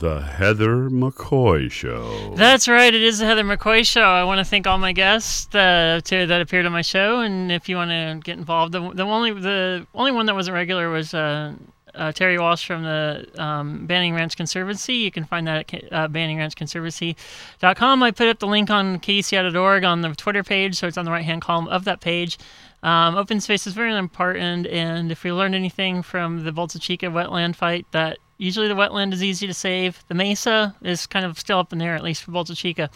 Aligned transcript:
The 0.00 0.22
Heather 0.22 0.88
McCoy 0.88 1.70
Show. 1.70 2.32
That's 2.34 2.66
right. 2.66 2.92
It 2.92 3.02
is 3.02 3.18
the 3.18 3.26
Heather 3.26 3.44
McCoy 3.44 3.86
Show. 3.86 4.00
I 4.00 4.24
want 4.24 4.38
to 4.38 4.46
thank 4.46 4.66
all 4.66 4.78
my 4.78 4.92
guests 4.92 5.54
uh, 5.54 6.00
to, 6.04 6.26
that 6.26 6.40
appeared 6.40 6.64
on 6.64 6.72
my 6.72 6.80
show, 6.80 7.20
and 7.20 7.52
if 7.52 7.68
you 7.68 7.76
want 7.76 7.90
to 7.90 8.18
get 8.24 8.38
involved, 8.38 8.72
the, 8.72 8.80
the 8.94 9.02
only 9.02 9.32
the 9.34 9.86
only 9.94 10.10
one 10.10 10.24
that 10.24 10.34
wasn't 10.34 10.54
regular 10.54 10.88
was 10.88 11.12
uh, 11.12 11.52
uh, 11.94 12.12
Terry 12.12 12.38
Walsh 12.38 12.66
from 12.66 12.82
the 12.82 13.28
um, 13.36 13.84
Banning 13.86 14.14
Ranch 14.14 14.38
Conservancy. 14.38 14.94
You 14.94 15.10
can 15.10 15.26
find 15.26 15.46
that 15.46 15.74
at 15.74 15.92
uh, 15.92 16.08
banningranchconservancy.com. 16.08 18.02
I 18.02 18.10
put 18.10 18.28
up 18.28 18.38
the 18.38 18.46
link 18.46 18.70
on 18.70 19.00
KUCI.org 19.00 19.84
on 19.84 20.00
the 20.00 20.14
Twitter 20.14 20.42
page, 20.42 20.76
so 20.76 20.86
it's 20.86 20.96
on 20.96 21.04
the 21.04 21.10
right 21.10 21.26
hand 21.26 21.42
column 21.42 21.68
of 21.68 21.84
that 21.84 22.00
page. 22.00 22.38
Um, 22.82 23.16
open 23.16 23.38
space 23.42 23.66
is 23.66 23.74
very 23.74 23.94
important, 23.94 24.66
and 24.66 25.12
if 25.12 25.24
we 25.24 25.32
learned 25.32 25.54
anything 25.54 26.00
from 26.00 26.44
the 26.44 26.52
Bolsa 26.52 26.80
Chica 26.80 27.08
wetland 27.08 27.54
fight, 27.54 27.84
that 27.90 28.16
usually 28.40 28.68
the 28.68 28.74
wetland 28.74 29.12
is 29.12 29.22
easy 29.22 29.46
to 29.46 29.54
save. 29.54 30.02
The 30.08 30.14
mesa 30.14 30.74
is 30.82 31.06
kind 31.06 31.26
of 31.26 31.38
still 31.38 31.58
up 31.58 31.72
in 31.72 31.78
there, 31.78 31.94
at 31.94 32.02
least 32.02 32.24
for 32.24 32.32
Bolsa 32.32 32.56
Chica. 32.56 32.90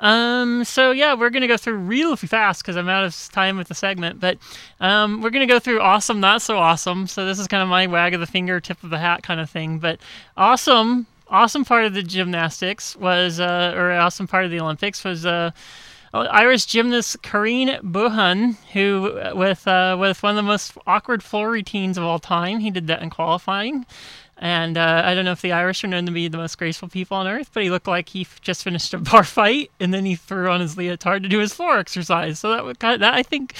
Um, 0.00 0.64
so 0.64 0.90
yeah, 0.90 1.14
we're 1.14 1.30
gonna 1.30 1.46
go 1.46 1.56
through 1.56 1.76
real 1.76 2.16
fast 2.16 2.62
because 2.62 2.76
I'm 2.76 2.88
out 2.88 3.04
of 3.04 3.14
time 3.32 3.58
with 3.58 3.68
the 3.68 3.74
segment, 3.74 4.20
but 4.20 4.38
um, 4.80 5.20
we're 5.20 5.30
gonna 5.30 5.46
go 5.46 5.58
through 5.58 5.80
awesome, 5.80 6.18
not 6.18 6.42
so 6.42 6.58
awesome. 6.58 7.06
So 7.06 7.26
this 7.26 7.38
is 7.38 7.46
kind 7.46 7.62
of 7.62 7.68
my 7.68 7.86
wag 7.86 8.14
of 8.14 8.20
the 8.20 8.26
finger, 8.26 8.58
tip 8.58 8.82
of 8.82 8.90
the 8.90 8.98
hat 8.98 9.22
kind 9.22 9.38
of 9.38 9.50
thing. 9.50 9.78
But 9.78 10.00
awesome, 10.36 11.06
awesome 11.28 11.64
part 11.64 11.84
of 11.84 11.94
the 11.94 12.02
gymnastics 12.02 12.96
was, 12.96 13.38
uh, 13.38 13.74
or 13.76 13.92
awesome 13.92 14.26
part 14.26 14.46
of 14.46 14.50
the 14.50 14.60
Olympics 14.60 15.04
was. 15.04 15.26
Uh, 15.26 15.50
Irish 16.14 16.64
gymnast 16.64 17.20
Kieran 17.20 17.78
Behan, 17.92 18.56
who 18.72 19.20
with 19.34 19.68
uh, 19.68 19.96
with 19.98 20.22
one 20.22 20.30
of 20.30 20.36
the 20.36 20.42
most 20.42 20.72
awkward 20.86 21.22
floor 21.22 21.50
routines 21.50 21.98
of 21.98 22.04
all 22.04 22.18
time, 22.18 22.60
he 22.60 22.70
did 22.70 22.86
that 22.86 23.02
in 23.02 23.10
qualifying. 23.10 23.84
And 24.38 24.76
uh, 24.76 25.02
I 25.04 25.14
don't 25.14 25.24
know 25.24 25.32
if 25.32 25.40
the 25.40 25.52
Irish 25.52 25.82
are 25.82 25.86
known 25.86 26.04
to 26.06 26.12
be 26.12 26.28
the 26.28 26.36
most 26.36 26.58
graceful 26.58 26.88
people 26.88 27.16
on 27.16 27.26
earth, 27.26 27.50
but 27.54 27.62
he 27.62 27.70
looked 27.70 27.88
like 27.88 28.10
he 28.10 28.22
f- 28.22 28.40
just 28.42 28.64
finished 28.64 28.92
a 28.92 28.98
bar 29.10 29.24
fight, 29.24 29.70
and 29.80 29.94
then 29.94 30.04
he 30.04 30.14
threw 30.14 30.50
on 30.50 30.60
his 30.60 30.76
leotard 30.76 31.22
to 31.22 31.28
do 31.28 31.38
his 31.38 31.54
floor 31.54 31.78
exercise. 31.78 32.38
So 32.38 32.50
that 32.50 32.64
would 32.64 32.78
kind 32.78 32.94
of, 32.94 33.00
that 33.00 33.14
I 33.14 33.22
think, 33.22 33.54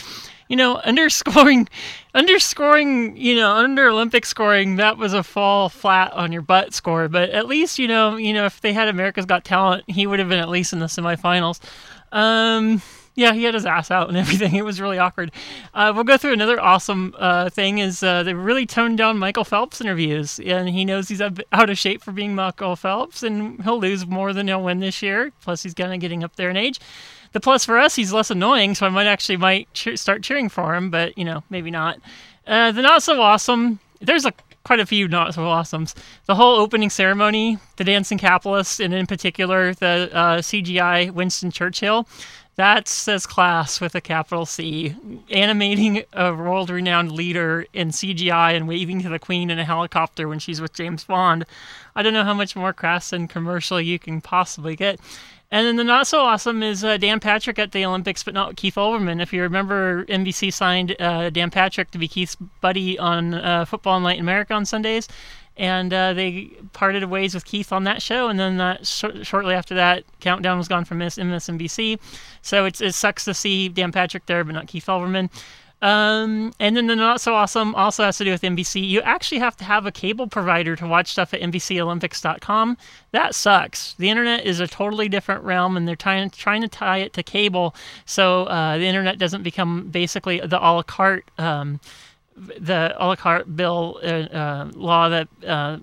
you 0.49 0.57
know, 0.57 0.77
underscoring, 0.79 1.69
underscoring, 2.15 3.17
you 3.17 3.37
know, 3.37 3.53
under 3.53 3.89
Olympic 3.89 4.27
scoring, 4.27 4.77
that 4.77 4.99
was 4.99 5.15
a 5.15 5.23
fall 5.23 5.71
flat 5.71 6.13
on 6.13 6.31
your 6.31 6.43
butt 6.43 6.75
score. 6.75 7.09
But 7.09 7.31
at 7.31 7.47
least, 7.47 7.79
you 7.79 7.89
know, 7.89 8.17
you 8.17 8.35
know, 8.35 8.45
if 8.45 8.61
they 8.61 8.75
had 8.75 8.89
America's 8.89 9.25
Got 9.25 9.45
Talent, 9.45 9.85
he 9.89 10.07
would 10.07 10.19
have 10.19 10.29
been 10.29 10.39
at 10.39 10.51
least 10.51 10.75
in 10.75 10.79
the 10.81 10.87
semifinals. 10.87 11.59
Um, 12.13 12.83
yeah, 13.17 13.33
he 13.33 13.45
had 13.45 13.55
his 13.55 13.67
ass 13.67 13.91
out 13.91 14.09
and 14.09 14.17
everything. 14.19 14.55
It 14.55 14.65
was 14.65 14.81
really 14.81 14.99
awkward. 14.99 15.33
Uh, 15.75 15.93
we'll 15.95 16.05
go 16.05 16.17
through 16.17 16.35
another 16.35 16.61
awesome 16.61 17.15
uh, 17.19 17.51
thing 17.51 17.79
is 17.79 18.03
uh, 18.03 18.23
they 18.23 18.35
really 18.35 18.67
toned 18.67 18.99
down 18.99 19.19
Michael 19.19 19.45
Phelps 19.45 19.81
interviews, 19.81 20.39
and 20.39 20.69
he 20.69 20.85
knows 20.85 21.09
he's 21.09 21.21
out 21.21 21.41
of 21.53 21.79
shape 21.79 22.03
for 22.03 22.13
being 22.13 22.35
Michael 22.35 22.77
Phelps, 22.77 23.23
and 23.23 23.63
he'll 23.65 23.81
lose 23.81 24.07
more 24.07 24.33
than 24.33 24.47
he'll 24.47 24.63
win 24.63 24.81
this 24.81 25.03
year. 25.03 25.33
Plus, 25.41 25.63
he's 25.63 25.75
kind 25.75 25.93
of 25.93 25.99
getting 25.99 26.23
up 26.23 26.37
there 26.37 26.51
in 26.51 26.57
age. 26.57 26.79
The 27.33 27.41
plus 27.41 27.65
for 27.65 27.79
us, 27.79 27.97
he's 27.97 28.13
less 28.13 28.31
annoying, 28.31 28.75
so 28.75 28.87
I 28.87 28.91
might 28.91 29.07
actually 29.07 29.37
might 29.39 29.73
cheer, 29.75 29.97
start 29.97 30.23
cheering 30.23 30.49
for 30.49 30.75
him, 30.75 30.91
but 30.91 31.17
you 31.19 31.25
know, 31.25 31.43
maybe 31.51 31.71
not. 31.71 31.99
Uh, 32.47 32.71
the 32.71 32.83
not 32.83 33.03
so 33.03 33.21
awesome. 33.21 33.81
There's 34.01 34.25
a 34.25 34.33
quite 34.63 34.81
a 34.81 34.87
few 34.87 35.07
not 35.07 35.35
so 35.35 35.43
awesomes. 35.43 35.95
The 36.27 36.35
whole 36.35 36.57
opening 36.57 36.91
ceremony, 36.91 37.59
the 37.77 37.85
dancing 37.85 38.19
capitalist, 38.19 38.81
and 38.81 38.93
in 38.93 39.07
particular 39.07 39.75
the 39.75 40.11
uh, 40.13 40.39
CGI 40.39 41.11
Winston 41.11 41.51
Churchill. 41.51 42.09
That 42.57 42.89
says 42.89 43.27
class 43.27 43.83
with 43.83 43.95
a 43.95 44.01
capital 44.01 44.47
C, 44.47 44.97
animating 45.31 46.05
a 46.15 46.33
world 46.33 46.71
renowned 46.71 47.13
leader 47.13 47.67
in 47.75 47.91
CGI 47.91 48.57
and 48.57 48.67
waving 48.67 49.03
to 49.03 49.11
the 49.11 49.19
Queen 49.19 49.51
in 49.51 49.59
a 49.59 49.65
helicopter 49.65 50.27
when 50.27 50.39
she's 50.39 50.59
with 50.59 50.73
James 50.73 51.05
Bond. 51.05 51.45
I 51.95 52.03
don't 52.03 52.15
know 52.15 52.25
how 52.25 52.33
much 52.33 52.57
more 52.57 52.73
crass 52.73 53.13
and 53.13 53.29
commercial 53.29 53.79
you 53.79 53.99
can 53.99 54.23
possibly 54.23 54.75
get. 54.75 54.99
And 55.51 55.67
then 55.67 55.77
the 55.77 55.85
not 55.85 56.07
so 56.07 56.21
awesome 56.21 56.63
is 56.63 56.83
uh, 56.83 56.97
Dan 56.97 57.21
Patrick 57.21 57.59
at 57.59 57.73
the 57.73 57.85
Olympics, 57.85 58.23
but 58.23 58.33
not 58.33 58.57
Keith 58.57 58.77
Olbermann. 58.77 59.21
If 59.21 59.35
you 59.35 59.43
remember, 59.43 60.07
NBC 60.07 60.51
signed 60.51 60.97
uh, 60.99 61.29
Dan 61.29 61.51
Patrick 61.51 61.91
to 61.91 61.99
be 61.99 62.09
Keith's 62.09 62.37
buddy 62.63 62.99
on 62.99 63.35
uh, 63.35 63.67
Football 63.67 64.01
Night 64.01 64.17
in 64.17 64.23
America 64.23 64.55
on 64.55 64.65
Sundays 64.65 65.09
and 65.57 65.93
uh, 65.93 66.13
they 66.13 66.51
parted 66.73 67.05
ways 67.05 67.35
with 67.35 67.45
Keith 67.45 67.73
on 67.73 67.85
that 67.85 68.03
show. 68.03 68.29
And 68.29 68.39
then 68.39 68.79
sh- 68.83 69.05
shortly 69.23 69.55
after 69.55 69.75
that, 69.75 70.05
Countdown 70.21 70.59
was 70.59 70.69
gone 70.69 70.85
from 70.85 71.01
MSNBC. 71.01 71.99
So 72.43 72.65
it 72.65 72.95
sucks 72.95 73.25
to 73.25 73.35
see 73.35 73.69
Dan 73.69 73.93
Patrick 73.93 74.27
there, 74.27 74.45
but 74.45 74.55
not 74.55 74.67
Keith 74.67 74.87
Olbermann. 74.87 75.31
Um, 75.83 76.55
and 76.59 76.75
then 76.77 76.87
the 76.87 76.97
not 76.97 77.21
so 77.21 77.35
awesome 77.35 77.75
also 77.75 78.03
has 78.05 78.17
to 78.19 78.25
do 78.25 78.31
with 78.31 78.41
NBC. 78.41 78.87
You 78.89 79.03
actually 79.03 79.41
have 79.41 79.57
to 79.59 79.65
have 79.65 79.85
a 79.85 79.93
cable 79.93 80.27
provider 80.27 80.75
to 80.75 80.87
watch 80.87 81.13
stuff 81.13 81.35
at 81.35 81.41
NBCOlympics.com. 81.43 82.79
That 83.11 83.35
sucks. 83.35 83.93
The 83.95 84.09
internet 84.09 84.47
is 84.47 84.59
a 84.59 84.67
totally 84.67 85.09
different 85.09 85.45
realm, 85.45 85.77
and 85.77 85.87
they're 85.87 85.95
trying 85.95 86.31
trying 86.31 86.63
to 86.63 86.69
tie 86.69 86.99
it 86.99 87.13
to 87.13 87.23
cable, 87.23 87.75
so 88.07 88.45
uh, 88.45 88.79
the 88.79 88.87
internet 88.87 89.19
doesn't 89.19 89.43
become 89.43 89.89
basically 89.89 90.41
the 90.41 90.59
a 90.59 90.71
la 90.73 90.83
carte. 90.83 91.31
Um, 91.37 91.79
the 92.37 92.95
a 92.99 93.05
la 93.07 93.17
carte 93.17 93.57
bill 93.57 93.99
uh, 94.03 94.07
uh, 94.07 94.71
law 94.75 95.09
that 95.09 95.29
uh, 95.47 95.79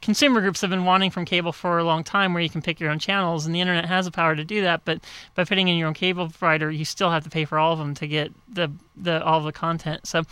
consumer 0.00 0.40
groups 0.40 0.60
have 0.60 0.70
been 0.70 0.84
wanting 0.84 1.10
from 1.10 1.24
cable 1.24 1.52
for 1.52 1.78
a 1.78 1.84
long 1.84 2.02
time, 2.02 2.34
where 2.34 2.42
you 2.42 2.50
can 2.50 2.62
pick 2.62 2.80
your 2.80 2.90
own 2.90 2.98
channels, 2.98 3.46
and 3.46 3.54
the 3.54 3.60
internet 3.60 3.84
has 3.84 4.06
the 4.06 4.10
power 4.10 4.34
to 4.34 4.44
do 4.44 4.62
that. 4.62 4.84
But 4.84 5.04
by 5.34 5.44
putting 5.44 5.68
in 5.68 5.76
your 5.76 5.88
own 5.88 5.94
cable 5.94 6.28
provider, 6.28 6.70
you 6.70 6.84
still 6.84 7.10
have 7.10 7.22
to 7.24 7.30
pay 7.30 7.44
for 7.44 7.58
all 7.58 7.72
of 7.72 7.78
them 7.78 7.94
to 7.94 8.08
get 8.08 8.32
the 8.48 8.72
the 8.96 9.22
all 9.24 9.40
the 9.40 9.52
content. 9.52 10.06
So 10.06 10.24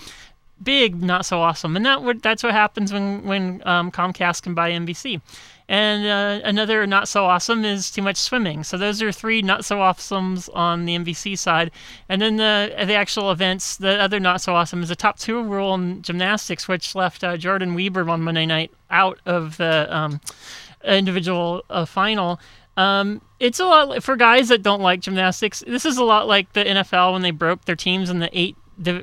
big, 0.62 1.02
not 1.02 1.26
so 1.26 1.40
awesome, 1.40 1.76
and 1.76 1.84
that 1.86 2.22
that's 2.22 2.42
what 2.42 2.52
happens 2.52 2.92
when 2.92 3.24
when 3.24 3.62
um, 3.66 3.90
Comcast 3.90 4.42
can 4.42 4.54
buy 4.54 4.70
NBC. 4.70 5.20
And 5.68 6.06
uh, 6.06 6.46
another 6.46 6.86
not 6.86 7.08
so 7.08 7.24
awesome 7.24 7.64
is 7.64 7.90
too 7.90 8.02
much 8.02 8.16
swimming. 8.16 8.62
So 8.62 8.78
those 8.78 9.02
are 9.02 9.10
three 9.10 9.42
not 9.42 9.64
so 9.64 9.78
awesomes 9.78 10.48
on 10.54 10.84
the 10.84 10.96
NBC 10.96 11.36
side. 11.36 11.72
And 12.08 12.22
then 12.22 12.36
the 12.36 12.72
the 12.86 12.94
actual 12.94 13.32
events, 13.32 13.76
the 13.76 14.00
other 14.00 14.20
not 14.20 14.40
so 14.40 14.54
awesome 14.54 14.82
is 14.82 14.90
the 14.90 14.96
top 14.96 15.18
two 15.18 15.42
rule 15.42 15.74
in 15.74 16.02
gymnastics, 16.02 16.68
which 16.68 16.94
left 16.94 17.24
uh, 17.24 17.36
Jordyn 17.36 17.74
Wieber 17.74 18.08
on 18.08 18.22
Monday 18.22 18.46
night 18.46 18.70
out 18.90 19.18
of 19.26 19.56
the 19.56 19.88
um, 19.94 20.20
individual 20.84 21.64
uh, 21.68 21.84
final. 21.84 22.38
Um, 22.76 23.22
it's 23.40 23.58
a 23.58 23.64
lot 23.64 24.02
for 24.02 24.16
guys 24.16 24.48
that 24.48 24.62
don't 24.62 24.82
like 24.82 25.00
gymnastics. 25.00 25.64
This 25.66 25.84
is 25.84 25.96
a 25.96 26.04
lot 26.04 26.28
like 26.28 26.52
the 26.52 26.62
NFL 26.64 27.12
when 27.12 27.22
they 27.22 27.30
broke 27.30 27.64
their 27.64 27.76
teams 27.76 28.10
in 28.10 28.20
the 28.20 28.30
eight 28.38 28.56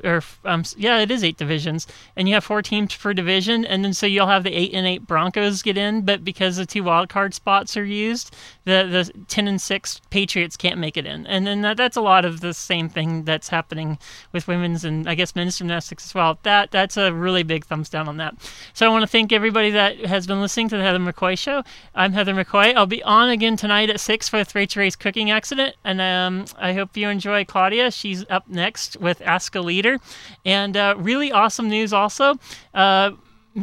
or 0.04 0.22
um, 0.44 0.64
yeah, 0.76 1.00
it 1.00 1.10
is 1.10 1.24
eight 1.24 1.36
divisions, 1.36 1.86
and 2.16 2.28
you 2.28 2.34
have 2.34 2.44
four 2.44 2.62
teams 2.62 2.94
per 2.94 3.12
division, 3.12 3.64
and 3.64 3.84
then 3.84 3.92
so 3.92 4.06
you'll 4.06 4.26
have 4.26 4.44
the 4.44 4.54
eight 4.54 4.72
and 4.72 4.86
eight 4.86 5.06
Broncos 5.06 5.62
get 5.62 5.76
in, 5.76 6.02
but 6.02 6.24
because 6.24 6.56
the 6.56 6.66
two 6.66 6.84
wild 6.84 7.08
card 7.08 7.34
spots 7.34 7.76
are 7.76 7.84
used, 7.84 8.34
the 8.64 8.86
the 8.90 9.24
ten 9.26 9.48
and 9.48 9.60
six 9.60 10.00
Patriots 10.10 10.56
can't 10.56 10.78
make 10.78 10.96
it 10.96 11.06
in, 11.06 11.26
and 11.26 11.46
then 11.46 11.62
that, 11.62 11.76
that's 11.76 11.96
a 11.96 12.00
lot 12.00 12.24
of 12.24 12.40
the 12.40 12.54
same 12.54 12.88
thing 12.88 13.24
that's 13.24 13.48
happening 13.48 13.98
with 14.32 14.46
women's 14.46 14.84
and 14.84 15.08
I 15.08 15.14
guess 15.14 15.34
men's 15.34 15.58
gymnastics 15.58 16.06
as 16.06 16.14
well. 16.14 16.38
That 16.42 16.70
that's 16.70 16.96
a 16.96 17.12
really 17.12 17.42
big 17.42 17.64
thumbs 17.64 17.88
down 17.88 18.08
on 18.08 18.16
that. 18.18 18.34
So 18.72 18.86
I 18.86 18.90
want 18.90 19.02
to 19.02 19.08
thank 19.08 19.32
everybody 19.32 19.70
that 19.70 19.98
has 20.06 20.26
been 20.26 20.40
listening 20.40 20.68
to 20.70 20.76
the 20.76 20.82
Heather 20.82 20.98
McCoy 20.98 21.38
Show. 21.38 21.64
I'm 21.94 22.12
Heather 22.12 22.34
McCoy. 22.34 22.74
I'll 22.74 22.86
be 22.86 23.02
on 23.02 23.30
again 23.30 23.56
tonight 23.56 23.90
at 23.90 24.00
six 24.00 24.28
for 24.28 24.44
Rachael 24.54 24.80
Ray's 24.80 24.96
cooking 24.96 25.30
accident, 25.30 25.76
and 25.84 26.00
um, 26.00 26.44
I 26.58 26.72
hope 26.72 26.96
you 26.96 27.08
enjoy 27.08 27.44
Claudia. 27.44 27.90
She's 27.90 28.24
up 28.30 28.48
next 28.48 28.96
with 28.98 29.20
Ask 29.22 29.54
a 29.54 29.63
Leader, 29.64 29.98
and 30.44 30.76
uh, 30.76 30.94
really 30.98 31.32
awesome 31.32 31.68
news 31.68 31.92
also. 31.92 32.34
Uh, 32.72 33.12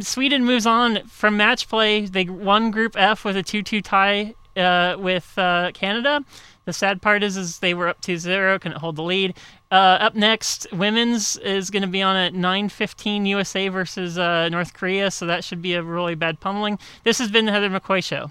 Sweden 0.00 0.44
moves 0.44 0.66
on 0.66 1.06
from 1.06 1.36
match 1.36 1.68
play. 1.68 2.06
They 2.06 2.24
won 2.24 2.70
Group 2.70 2.96
F 2.96 3.24
with 3.24 3.36
a 3.36 3.42
2 3.42 3.62
2 3.62 3.82
tie 3.82 4.34
uh, 4.56 4.96
with 4.98 5.32
uh, 5.38 5.70
Canada. 5.74 6.24
The 6.64 6.72
sad 6.72 7.02
part 7.02 7.22
is, 7.22 7.36
is 7.36 7.58
they 7.58 7.74
were 7.74 7.88
up 7.88 8.00
2-0, 8.02 8.60
couldn't 8.60 8.78
hold 8.78 8.96
the 8.96 9.02
lead. 9.02 9.36
Uh, 9.72 9.98
up 10.00 10.14
next, 10.14 10.66
women's 10.72 11.36
is 11.38 11.70
going 11.70 11.82
to 11.82 11.88
be 11.88 12.02
on 12.02 12.14
at 12.14 12.34
9:15 12.34 13.26
USA 13.26 13.68
versus 13.68 14.18
uh, 14.18 14.48
North 14.50 14.74
Korea, 14.74 15.10
so 15.10 15.26
that 15.26 15.44
should 15.44 15.62
be 15.62 15.74
a 15.74 15.82
really 15.82 16.14
bad 16.14 16.40
pummeling. 16.40 16.78
This 17.04 17.18
has 17.18 17.30
been 17.30 17.46
the 17.46 17.52
Heather 17.52 17.70
McCoy 17.70 18.04
Show. 18.04 18.30